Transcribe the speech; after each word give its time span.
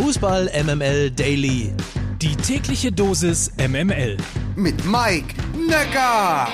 Fußball 0.00 0.50
MML 0.64 1.10
Daily. 1.10 1.74
Die 2.22 2.34
tägliche 2.34 2.90
Dosis 2.90 3.52
MML. 3.58 4.16
Mit 4.56 4.82
Mike 4.86 5.34
Necker. 5.68 6.48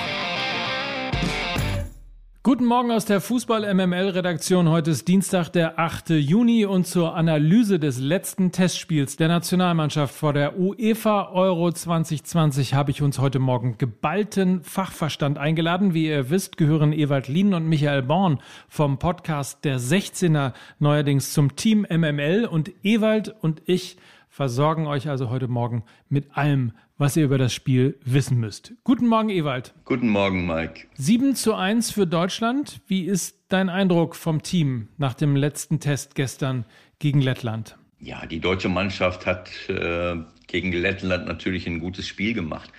Guten 2.47 2.63
Morgen 2.63 2.91
aus 2.91 3.03
der 3.03 3.19
Fußball 3.19 3.73
MML 3.73 4.07
Redaktion. 4.07 4.69
Heute 4.69 4.91
ist 4.91 5.09
Dienstag, 5.09 5.49
der 5.49 5.77
8. 5.79 6.11
Juni 6.11 6.63
und 6.63 6.87
zur 6.87 7.13
Analyse 7.13 7.77
des 7.77 7.99
letzten 7.99 8.53
Testspiels 8.53 9.17
der 9.17 9.27
Nationalmannschaft 9.27 10.15
vor 10.15 10.31
der 10.31 10.57
UEFA 10.57 11.31
Euro 11.33 11.69
2020 11.69 12.73
habe 12.73 12.91
ich 12.91 13.01
uns 13.01 13.19
heute 13.19 13.39
Morgen 13.39 13.77
geballten 13.77 14.63
Fachverstand 14.63 15.37
eingeladen. 15.37 15.93
Wie 15.93 16.07
ihr 16.07 16.29
wisst, 16.29 16.55
gehören 16.55 16.93
Ewald 16.93 17.27
Lien 17.27 17.53
und 17.53 17.67
Michael 17.67 18.03
Born 18.03 18.39
vom 18.69 18.97
Podcast 18.97 19.65
der 19.65 19.77
16er 19.77 20.53
neuerdings 20.79 21.33
zum 21.33 21.57
Team 21.57 21.85
MML 21.89 22.45
und 22.49 22.71
Ewald 22.81 23.35
und 23.41 23.61
ich 23.65 23.97
versorgen 24.29 24.87
euch 24.87 25.09
also 25.09 25.29
heute 25.29 25.47
Morgen 25.47 25.83
mit 26.09 26.37
allem, 26.37 26.73
was 26.97 27.15
ihr 27.15 27.25
über 27.25 27.37
das 27.37 27.53
Spiel 27.53 27.97
wissen 28.03 28.39
müsst. 28.39 28.73
Guten 28.83 29.07
Morgen, 29.07 29.29
Ewald. 29.29 29.73
Guten 29.85 30.09
Morgen, 30.09 30.45
Mike. 30.45 30.87
7 30.95 31.35
zu 31.35 31.53
1 31.53 31.91
für 31.91 32.07
Deutschland. 32.07 32.81
Wie 32.87 33.05
ist 33.05 33.45
dein 33.49 33.69
Eindruck 33.69 34.15
vom 34.15 34.41
Team 34.41 34.89
nach 34.97 35.13
dem 35.13 35.35
letzten 35.35 35.79
Test 35.79 36.15
gestern 36.15 36.65
gegen 36.99 37.21
Lettland? 37.21 37.77
Ja, 37.99 38.25
die 38.25 38.39
deutsche 38.39 38.69
Mannschaft 38.69 39.25
hat 39.25 39.49
äh, 39.69 40.15
gegen 40.47 40.71
Lettland 40.71 41.27
natürlich 41.27 41.67
ein 41.67 41.79
gutes 41.79 42.07
Spiel 42.07 42.33
gemacht. 42.33 42.71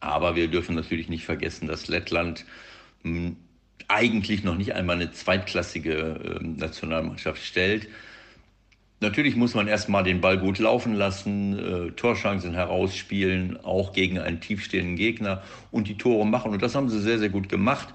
Aber 0.00 0.36
wir 0.36 0.48
dürfen 0.48 0.74
natürlich 0.74 1.08
nicht 1.08 1.24
vergessen, 1.24 1.66
dass 1.68 1.88
Lettland 1.88 2.44
mh, 3.02 3.18
hm, 3.18 3.36
eigentlich 3.88 4.44
noch 4.44 4.56
nicht 4.56 4.74
einmal 4.74 4.96
eine 4.96 5.12
zweitklassige 5.12 5.94
äh, 5.94 6.44
Nationalmannschaft 6.44 7.42
stellt. 7.42 7.88
Natürlich 9.00 9.36
muss 9.36 9.54
man 9.54 9.68
erstmal 9.68 10.02
den 10.02 10.20
Ball 10.20 10.38
gut 10.38 10.58
laufen 10.58 10.94
lassen, 10.94 11.58
äh, 11.58 11.90
Torchancen 11.92 12.52
herausspielen, 12.54 13.56
auch 13.62 13.92
gegen 13.92 14.18
einen 14.18 14.40
tiefstehenden 14.40 14.96
Gegner 14.96 15.42
und 15.70 15.86
die 15.86 15.96
Tore 15.96 16.26
machen. 16.26 16.50
Und 16.50 16.62
das 16.62 16.74
haben 16.74 16.88
sie 16.88 17.00
sehr, 17.00 17.20
sehr 17.20 17.28
gut 17.28 17.48
gemacht. 17.48 17.94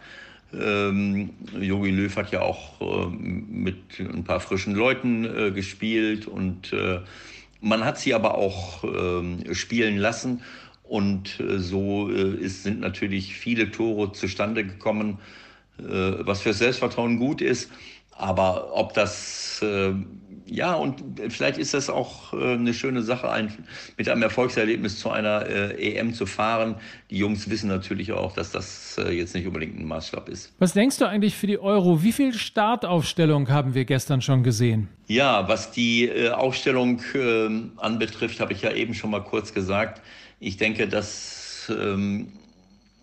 Ähm, 0.53 1.31
Jogi 1.59 1.89
Löw 1.89 2.15
hat 2.15 2.31
ja 2.31 2.41
auch 2.41 2.79
äh, 2.79 3.07
mit 3.09 3.99
ein 3.99 4.23
paar 4.23 4.39
frischen 4.39 4.75
Leuten 4.75 5.25
äh, 5.25 5.51
gespielt 5.51 6.27
und 6.27 6.71
äh, 6.71 7.01
man 7.59 7.83
hat 7.83 7.97
sie 7.97 8.13
aber 8.13 8.37
auch 8.37 8.83
ähm, 8.83 9.43
spielen 9.53 9.97
lassen. 9.97 10.41
Und 10.83 11.39
äh, 11.39 11.59
so 11.59 12.09
äh, 12.11 12.35
ist, 12.35 12.63
sind 12.63 12.79
natürlich 12.79 13.35
viele 13.35 13.71
Tore 13.71 14.11
zustande 14.13 14.65
gekommen, 14.65 15.19
was 15.75 16.41
für 16.41 16.53
Selbstvertrauen 16.53 17.17
gut 17.17 17.41
ist. 17.41 17.71
Aber 18.11 18.77
ob 18.77 18.93
das, 18.93 19.65
ja, 20.45 20.73
und 20.73 21.01
vielleicht 21.29 21.57
ist 21.57 21.73
das 21.73 21.89
auch 21.89 22.33
äh, 22.33 22.53
eine 22.53 22.73
schöne 22.73 23.01
Sache, 23.01 23.29
ein, 23.31 23.53
mit 23.97 24.09
einem 24.09 24.23
Erfolgserlebnis 24.23 24.99
zu 24.99 25.09
einer 25.09 25.45
äh, 25.45 25.95
EM 25.95 26.13
zu 26.13 26.25
fahren. 26.25 26.75
Die 27.09 27.17
Jungs 27.17 27.49
wissen 27.49 27.69
natürlich 27.69 28.11
auch, 28.11 28.33
dass 28.33 28.51
das 28.51 28.97
äh, 28.97 29.11
jetzt 29.11 29.35
nicht 29.35 29.47
unbedingt 29.47 29.79
ein 29.79 29.85
Maßstab 29.85 30.27
ist. 30.29 30.53
Was 30.59 30.73
denkst 30.73 30.97
du 30.97 31.05
eigentlich 31.05 31.35
für 31.35 31.47
die 31.47 31.59
Euro? 31.59 32.03
Wie 32.03 32.11
viel 32.11 32.33
Startaufstellung 32.33 33.49
haben 33.49 33.73
wir 33.73 33.85
gestern 33.85 34.21
schon 34.21 34.43
gesehen? 34.43 34.89
Ja, 35.07 35.47
was 35.47 35.71
die 35.71 36.07
äh, 36.07 36.29
Aufstellung 36.29 37.01
ähm, 37.15 37.71
anbetrifft, 37.77 38.39
habe 38.39 38.53
ich 38.53 38.61
ja 38.61 38.73
eben 38.73 38.93
schon 38.93 39.11
mal 39.11 39.23
kurz 39.23 39.53
gesagt. 39.53 40.01
Ich 40.39 40.57
denke, 40.57 40.87
dass 40.87 41.71
ähm, 41.73 42.27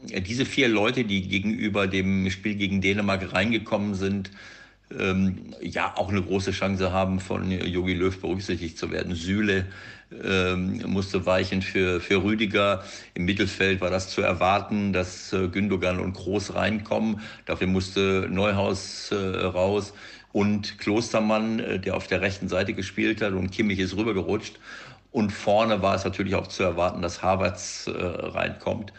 diese 0.02 0.44
vier 0.44 0.68
Leute, 0.68 1.04
die 1.04 1.28
gegenüber 1.28 1.86
dem 1.86 2.30
Spiel 2.30 2.54
gegen 2.54 2.80
Dänemark 2.80 3.32
reingekommen 3.32 3.94
sind, 3.94 4.30
ähm, 4.98 5.54
ja 5.60 5.94
auch 5.96 6.08
eine 6.08 6.22
große 6.22 6.50
Chance 6.52 6.92
haben, 6.92 7.20
von 7.20 7.50
Jogi 7.50 7.94
Löw 7.94 8.18
berücksichtigt 8.18 8.78
zu 8.78 8.90
werden. 8.90 9.14
Süle 9.14 9.66
ähm, 10.24 10.82
musste 10.86 11.24
weichen 11.26 11.62
für, 11.62 12.00
für 12.00 12.22
Rüdiger. 12.22 12.82
Im 13.14 13.24
Mittelfeld 13.24 13.80
war 13.80 13.90
das 13.90 14.10
zu 14.10 14.22
erwarten, 14.22 14.92
dass 14.92 15.32
äh, 15.32 15.48
Gündogan 15.48 16.00
und 16.00 16.14
Groß 16.14 16.54
reinkommen. 16.54 17.20
Dafür 17.46 17.68
musste 17.68 18.26
Neuhaus 18.30 19.12
äh, 19.12 19.16
raus 19.16 19.94
und 20.32 20.78
Klostermann, 20.78 21.60
äh, 21.60 21.78
der 21.78 21.96
auf 21.96 22.06
der 22.06 22.20
rechten 22.20 22.48
Seite 22.48 22.74
gespielt 22.74 23.22
hat 23.22 23.32
und 23.32 23.50
Kimmich 23.50 23.78
ist 23.78 23.96
rübergerutscht. 23.96 24.58
Und 25.12 25.32
vorne 25.32 25.82
war 25.82 25.96
es 25.96 26.04
natürlich 26.04 26.34
auch 26.36 26.46
zu 26.46 26.62
erwarten, 26.62 27.02
dass 27.02 27.22
Havertz 27.22 27.88
äh, 27.88 27.92
reinkommt. 27.92 28.92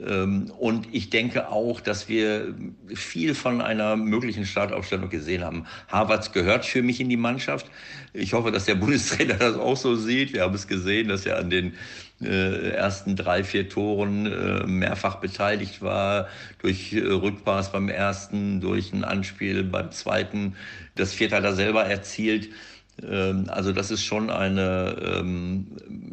Ähm, 0.00 0.50
und 0.58 0.86
ich 0.92 1.10
denke 1.10 1.48
auch, 1.48 1.80
dass 1.80 2.08
wir 2.08 2.54
viel 2.94 3.34
von 3.34 3.60
einer 3.60 3.96
möglichen 3.96 4.46
Startaufstellung 4.46 5.10
gesehen 5.10 5.42
haben. 5.42 5.66
Harvards 5.88 6.32
gehört 6.32 6.64
für 6.64 6.82
mich 6.82 7.00
in 7.00 7.08
die 7.08 7.16
Mannschaft. 7.16 7.66
Ich 8.12 8.32
hoffe, 8.32 8.52
dass 8.52 8.64
der 8.66 8.74
Bundestrainer 8.76 9.34
das 9.34 9.56
auch 9.56 9.76
so 9.76 9.96
sieht. 9.96 10.32
Wir 10.32 10.42
haben 10.42 10.54
es 10.54 10.68
gesehen, 10.68 11.08
dass 11.08 11.26
er 11.26 11.38
an 11.38 11.50
den 11.50 11.74
äh, 12.20 12.70
ersten 12.70 13.16
drei, 13.16 13.42
vier 13.42 13.68
Toren 13.68 14.26
äh, 14.26 14.66
mehrfach 14.66 15.16
beteiligt 15.16 15.82
war. 15.82 16.28
Durch 16.60 16.92
äh, 16.92 17.00
Rückpass 17.00 17.72
beim 17.72 17.88
ersten, 17.88 18.60
durch 18.60 18.92
ein 18.92 19.04
Anspiel 19.04 19.64
beim 19.64 19.90
zweiten. 19.90 20.54
Das 20.94 21.12
vierte 21.12 21.36
hat 21.36 21.44
er 21.44 21.54
selber 21.54 21.84
erzielt. 21.84 22.50
Ähm, 23.02 23.44
also 23.48 23.72
das 23.72 23.90
ist 23.90 24.04
schon 24.04 24.30
eine, 24.30 24.96
ähm, 25.02 25.66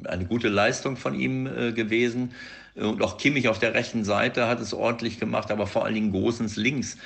eine 0.05 0.25
gute 0.25 0.49
Leistung 0.49 0.97
von 0.97 1.19
ihm 1.19 1.47
äh, 1.47 1.71
gewesen. 1.71 2.31
Und 2.75 3.01
auch 3.01 3.17
Kimmich 3.17 3.47
auf 3.47 3.59
der 3.59 3.73
rechten 3.73 4.03
Seite 4.03 4.47
hat 4.47 4.59
es 4.59 4.73
ordentlich 4.73 5.19
gemacht, 5.19 5.49
aber 5.49 5.65
vor 5.65 5.85
allen 5.85 5.95
Dingen 5.95 6.11
Gosens 6.11 6.57
links. 6.57 6.97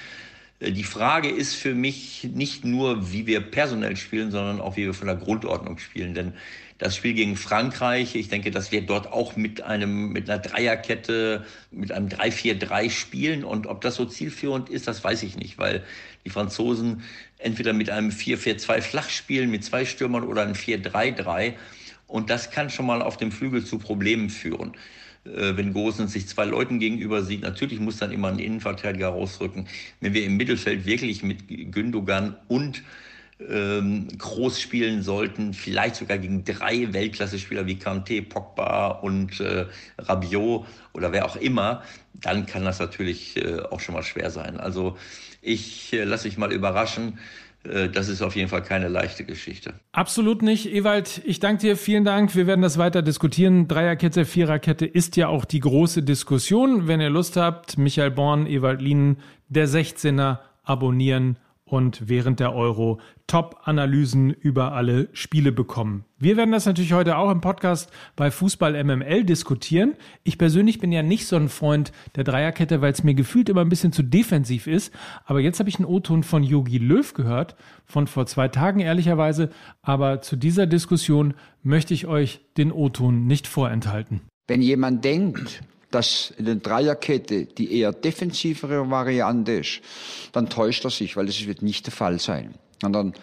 Äh, 0.59 0.71
die 0.71 0.83
Frage 0.83 1.29
ist 1.29 1.55
für 1.55 1.73
mich 1.73 2.29
nicht 2.33 2.65
nur, 2.65 3.11
wie 3.11 3.27
wir 3.27 3.41
personell 3.41 3.95
spielen, 3.97 4.31
sondern 4.31 4.61
auch, 4.61 4.77
wie 4.77 4.85
wir 4.85 4.93
von 4.93 5.07
der 5.07 5.15
Grundordnung 5.15 5.77
spielen. 5.79 6.13
Denn 6.13 6.33
das 6.77 6.95
Spiel 6.95 7.13
gegen 7.13 7.35
Frankreich, 7.35 8.15
ich 8.15 8.29
denke, 8.29 8.51
dass 8.51 8.71
wir 8.71 8.81
dort 8.81 9.11
auch 9.11 9.35
mit 9.35 9.61
einem, 9.61 10.13
mit 10.13 10.29
einer 10.29 10.39
Dreierkette, 10.39 11.45
mit 11.71 11.91
einem 11.91 12.07
3-4-3 12.07 12.89
spielen. 12.89 13.43
Und 13.43 13.67
ob 13.67 13.81
das 13.81 13.95
so 13.95 14.05
zielführend 14.05 14.69
ist, 14.69 14.87
das 14.87 15.03
weiß 15.03 15.23
ich 15.23 15.35
nicht, 15.35 15.57
weil 15.57 15.83
die 16.25 16.29
Franzosen 16.29 17.03
entweder 17.37 17.73
mit 17.73 17.89
einem 17.89 18.11
4-4-2 18.11 18.81
flach 18.81 19.09
spielen, 19.09 19.51
mit 19.51 19.65
zwei 19.65 19.83
Stürmern 19.85 20.23
oder 20.23 20.43
ein 20.43 20.55
4-3-3. 20.55 21.53
Und 22.07 22.29
das 22.29 22.49
kann 22.49 22.69
schon 22.69 22.85
mal 22.85 23.01
auf 23.01 23.17
dem 23.17 23.31
Flügel 23.31 23.63
zu 23.65 23.77
Problemen 23.77 24.29
führen. 24.29 24.73
Äh, 25.25 25.57
wenn 25.57 25.73
Gosens 25.73 26.13
sich 26.13 26.27
zwei 26.27 26.45
Leuten 26.45 26.79
gegenüber 26.79 27.23
sieht. 27.23 27.41
Natürlich 27.41 27.79
muss 27.79 27.97
dann 27.97 28.11
immer 28.11 28.29
ein 28.29 28.39
Innenverteidiger 28.39 29.09
rausrücken. 29.09 29.67
Wenn 29.99 30.13
wir 30.13 30.25
im 30.25 30.37
Mittelfeld 30.37 30.85
wirklich 30.85 31.23
mit 31.23 31.47
Gündogan 31.71 32.35
und 32.47 32.83
ähm, 33.47 34.07
groß 34.17 34.59
spielen 34.59 35.01
sollten, 35.01 35.53
vielleicht 35.53 35.95
sogar 35.95 36.17
gegen 36.17 36.43
drei 36.43 36.91
Weltklasse-Spieler 36.93 37.65
wie 37.67 37.75
Kanté, 37.75 38.21
Pogba 38.21 38.87
und 38.87 39.39
äh, 39.39 39.65
Rabiot 39.97 40.65
oder 40.93 41.11
wer 41.11 41.25
auch 41.25 41.37
immer, 41.37 41.83
dann 42.13 42.45
kann 42.45 42.65
das 42.65 42.79
natürlich 42.79 43.37
äh, 43.37 43.61
auch 43.61 43.79
schon 43.79 43.95
mal 43.95 44.03
schwer 44.03 44.29
sein. 44.29 44.57
Also 44.59 44.97
ich 45.41 45.93
äh, 45.93 46.03
lasse 46.03 46.27
mich 46.27 46.37
mal 46.37 46.51
überraschen. 46.51 47.19
Äh, 47.63 47.89
das 47.89 48.09
ist 48.09 48.21
auf 48.21 48.35
jeden 48.35 48.49
Fall 48.49 48.63
keine 48.63 48.87
leichte 48.87 49.25
Geschichte. 49.25 49.73
Absolut 49.91 50.41
nicht. 50.41 50.71
Ewald, 50.71 51.21
ich 51.25 51.39
danke 51.39 51.61
dir. 51.61 51.77
Vielen 51.77 52.05
Dank. 52.05 52.35
Wir 52.35 52.47
werden 52.47 52.61
das 52.61 52.77
weiter 52.77 53.01
diskutieren. 53.01 53.67
Dreierkette, 53.67 54.25
Viererkette 54.25 54.85
ist 54.85 55.17
ja 55.17 55.27
auch 55.27 55.45
die 55.45 55.59
große 55.59 56.03
Diskussion. 56.03 56.87
Wenn 56.87 57.01
ihr 57.01 57.09
Lust 57.09 57.37
habt, 57.37 57.77
Michael 57.77 58.11
Born, 58.11 58.47
Ewald 58.47 58.81
Lienen, 58.81 59.17
der 59.49 59.67
16er 59.67 60.39
abonnieren 60.63 61.37
und 61.71 62.09
während 62.09 62.39
der 62.39 62.53
Euro 62.53 62.99
Top-Analysen 63.27 64.31
über 64.31 64.73
alle 64.73 65.09
Spiele 65.13 65.51
bekommen. 65.51 66.05
Wir 66.17 66.35
werden 66.35 66.51
das 66.51 66.65
natürlich 66.65 66.93
heute 66.93 67.17
auch 67.17 67.29
im 67.31 67.41
Podcast 67.41 67.91
bei 68.15 68.31
Fußball 68.31 68.83
MML 68.83 69.23
diskutieren. 69.23 69.93
Ich 70.23 70.37
persönlich 70.37 70.79
bin 70.79 70.91
ja 70.91 71.03
nicht 71.03 71.27
so 71.27 71.35
ein 71.35 71.47
Freund 71.47 71.91
der 72.15 72.23
Dreierkette, 72.23 72.81
weil 72.81 72.91
es 72.91 73.03
mir 73.03 73.13
gefühlt 73.13 73.49
immer 73.49 73.61
ein 73.61 73.69
bisschen 73.69 73.93
zu 73.93 74.03
defensiv 74.03 74.67
ist. 74.67 74.93
Aber 75.25 75.39
jetzt 75.39 75.59
habe 75.59 75.69
ich 75.69 75.77
einen 75.77 75.85
O-Ton 75.85 76.23
von 76.23 76.43
Yogi 76.43 76.79
Löw 76.79 77.13
gehört, 77.13 77.55
von 77.85 78.07
vor 78.07 78.25
zwei 78.25 78.47
Tagen 78.47 78.79
ehrlicherweise. 78.79 79.49
Aber 79.81 80.21
zu 80.21 80.35
dieser 80.35 80.67
Diskussion 80.67 81.35
möchte 81.63 81.93
ich 81.93 82.07
euch 82.07 82.41
den 82.57 82.71
O-Ton 82.71 83.27
nicht 83.27 83.47
vorenthalten. 83.47 84.21
Wenn 84.47 84.61
jemand 84.61 85.05
denkt, 85.05 85.61
dass 85.91 86.33
eine 86.37 86.57
Dreierkette 86.57 87.45
die 87.45 87.79
eher 87.79 87.91
defensivere 87.91 88.89
Variante 88.89 89.53
ist, 89.53 89.81
dann 90.31 90.49
täuscht 90.49 90.85
er 90.85 90.91
sich, 90.91 91.15
weil 91.17 91.25
das 91.25 91.45
wird 91.45 91.61
nicht 91.61 91.85
der 91.87 91.93
Fall 91.93 92.19
sein. 92.19 92.53
Sondern 92.81 93.13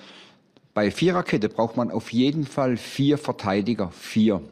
bei 0.75 0.91
Viererkette 0.91 1.49
braucht 1.49 1.77
man 1.77 1.91
auf 1.91 2.13
jeden 2.13 2.45
Fall 2.45 2.77
vier 2.77 3.19
Verteidiger, 3.19 3.91
vier. 3.93 4.43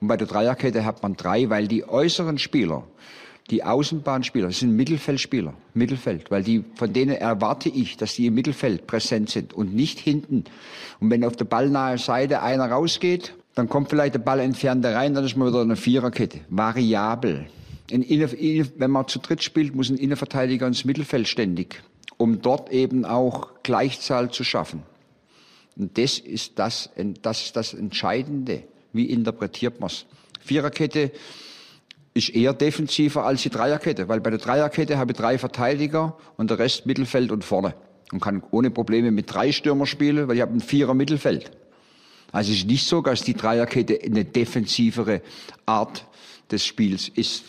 Und 0.00 0.08
bei 0.08 0.16
der 0.16 0.26
Dreierkette 0.26 0.84
hat 0.84 1.02
man 1.02 1.16
drei, 1.16 1.50
weil 1.50 1.66
die 1.66 1.88
äußeren 1.88 2.38
Spieler, 2.38 2.84
die 3.50 3.64
Außenbahnspieler, 3.64 4.48
das 4.48 4.60
sind 4.60 4.76
Mittelfeldspieler, 4.76 5.54
Mittelfeld, 5.74 6.30
weil 6.30 6.44
die, 6.44 6.64
von 6.74 6.92
denen 6.92 7.16
erwarte 7.16 7.70
ich, 7.70 7.96
dass 7.96 8.14
die 8.14 8.26
im 8.26 8.34
Mittelfeld 8.34 8.86
präsent 8.86 9.30
sind 9.30 9.54
und 9.54 9.74
nicht 9.74 9.98
hinten. 9.98 10.44
Und 11.00 11.10
wenn 11.10 11.24
auf 11.24 11.34
der 11.34 11.46
ballnahe 11.46 11.98
Seite 11.98 12.42
einer 12.42 12.70
rausgeht, 12.70 13.34
dann 13.58 13.68
kommt 13.68 13.90
vielleicht 13.90 14.14
der 14.14 14.20
Ball 14.20 14.38
entfernter 14.38 14.94
rein, 14.94 15.14
dann 15.14 15.24
ist 15.24 15.36
man 15.36 15.48
wieder 15.48 15.60
eine 15.60 15.74
Viererkette. 15.74 16.40
Variabel. 16.48 17.46
Inner, 17.90 18.28
wenn 18.76 18.90
man 18.90 19.08
zu 19.08 19.18
dritt 19.18 19.42
spielt, 19.42 19.74
muss 19.74 19.90
ein 19.90 19.96
Innenverteidiger 19.96 20.64
ins 20.64 20.84
Mittelfeld 20.84 21.26
ständig, 21.26 21.82
um 22.18 22.40
dort 22.40 22.70
eben 22.70 23.04
auch 23.04 23.48
Gleichzahl 23.64 24.30
zu 24.30 24.44
schaffen. 24.44 24.84
Und 25.76 25.98
das 25.98 26.20
ist 26.20 26.60
das, 26.60 26.90
das, 27.22 27.42
ist 27.46 27.56
das 27.56 27.74
Entscheidende. 27.74 28.62
Wie 28.92 29.06
interpretiert 29.06 29.80
man 29.80 29.88
es? 29.88 30.06
Viererkette 30.40 31.10
ist 32.14 32.28
eher 32.30 32.52
defensiver 32.52 33.24
als 33.24 33.42
die 33.42 33.50
Dreierkette, 33.50 34.08
weil 34.08 34.20
bei 34.20 34.30
der 34.30 34.38
Dreierkette 34.38 34.98
habe 34.98 35.12
ich 35.12 35.18
drei 35.18 35.36
Verteidiger 35.36 36.16
und 36.36 36.50
der 36.50 36.60
Rest 36.60 36.86
Mittelfeld 36.86 37.32
und 37.32 37.42
vorne 37.42 37.74
und 38.12 38.20
kann 38.20 38.40
ohne 38.52 38.70
Probleme 38.70 39.10
mit 39.10 39.32
drei 39.32 39.50
Stürmer 39.50 39.86
spielen, 39.86 40.28
weil 40.28 40.36
ich 40.36 40.42
habe 40.42 40.52
ein 40.52 40.60
Vierer 40.60 40.94
Mittelfeld. 40.94 41.50
Also 42.32 42.52
es 42.52 42.58
ist 42.58 42.66
nicht 42.66 42.86
so, 42.86 43.00
dass 43.00 43.22
die 43.22 43.34
Dreierkette 43.34 43.98
eine 44.04 44.24
defensivere 44.24 45.22
Art 45.66 46.06
des 46.50 46.64
Spiels 46.64 47.08
ist. 47.08 47.44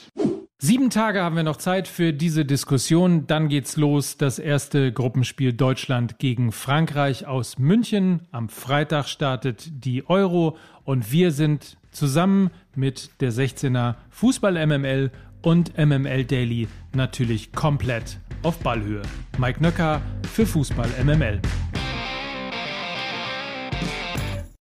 Sieben 0.62 0.90
Tage 0.90 1.24
haben 1.24 1.38
wir 1.38 1.44
noch 1.44 1.56
Zeit 1.56 1.88
für 1.88 2.12
diese 2.12 2.44
Diskussion. 2.44 3.28
Dann 3.28 3.48
geht's 3.48 3.78
los. 3.78 4.18
Das 4.18 4.40
erste 4.40 4.92
Gruppenspiel 4.92 5.54
Deutschland 5.54 6.20
gegen 6.20 6.52
Frankreich 6.52 7.26
aus 7.26 7.58
München. 7.58 8.28
Am 8.31 8.50
Freitag 8.50 9.08
startet 9.08 9.70
die 9.72 10.10
Euro 10.10 10.58
und 10.84 11.14
wir 11.14 11.31
sind 11.31 11.78
zusammen 11.92 12.50
mit 12.76 13.10
der 13.22 13.31
16er 13.31 13.96
Fußball 14.10 14.68
MML 14.68 15.12
und 15.42 15.78
MML 15.78 16.26
Daily 16.26 16.68
natürlich 16.94 17.54
komplett 17.54 18.20
auf 18.44 18.60
Ballhöhe. 18.60 19.04
Mike 19.38 19.64
Nöcker 19.64 20.02
für 20.34 20.46
Fußball 20.46 20.90
MML. 21.06 21.42